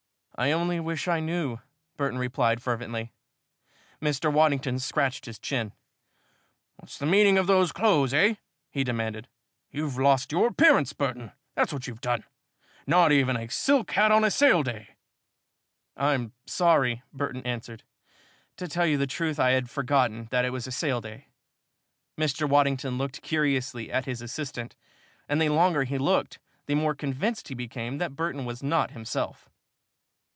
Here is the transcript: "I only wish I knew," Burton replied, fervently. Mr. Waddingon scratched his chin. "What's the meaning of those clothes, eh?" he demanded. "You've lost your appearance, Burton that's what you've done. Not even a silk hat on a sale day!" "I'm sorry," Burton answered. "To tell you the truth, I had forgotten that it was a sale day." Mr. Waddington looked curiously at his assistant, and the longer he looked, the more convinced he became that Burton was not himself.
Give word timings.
"I 0.37 0.51
only 0.53 0.79
wish 0.79 1.07
I 1.07 1.19
knew," 1.19 1.59
Burton 1.97 2.17
replied, 2.17 2.63
fervently. 2.63 3.11
Mr. 4.01 4.33
Waddingon 4.33 4.79
scratched 4.79 5.25
his 5.27 5.37
chin. 5.37 5.71
"What's 6.77 6.97
the 6.97 7.05
meaning 7.05 7.37
of 7.37 7.45
those 7.45 7.71
clothes, 7.71 8.11
eh?" 8.11 8.35
he 8.71 8.83
demanded. 8.83 9.27
"You've 9.69 9.99
lost 9.99 10.31
your 10.31 10.47
appearance, 10.47 10.93
Burton 10.93 11.31
that's 11.53 11.71
what 11.71 11.85
you've 11.85 12.01
done. 12.01 12.23
Not 12.87 13.11
even 13.11 13.35
a 13.37 13.49
silk 13.51 13.91
hat 13.91 14.11
on 14.11 14.23
a 14.23 14.31
sale 14.31 14.63
day!" 14.63 14.95
"I'm 15.95 16.33
sorry," 16.47 17.03
Burton 17.13 17.45
answered. 17.45 17.83
"To 18.57 18.67
tell 18.67 18.87
you 18.87 18.97
the 18.97 19.05
truth, 19.05 19.39
I 19.39 19.51
had 19.51 19.69
forgotten 19.69 20.27
that 20.31 20.45
it 20.45 20.49
was 20.49 20.65
a 20.65 20.71
sale 20.71 21.01
day." 21.01 21.27
Mr. 22.17 22.49
Waddington 22.49 22.97
looked 22.97 23.21
curiously 23.21 23.91
at 23.91 24.05
his 24.05 24.23
assistant, 24.23 24.75
and 25.29 25.39
the 25.39 25.49
longer 25.49 25.83
he 25.83 25.99
looked, 25.99 26.39
the 26.65 26.73
more 26.73 26.95
convinced 26.95 27.49
he 27.49 27.53
became 27.53 27.99
that 27.99 28.15
Burton 28.15 28.43
was 28.45 28.63
not 28.63 28.89
himself. 28.89 29.47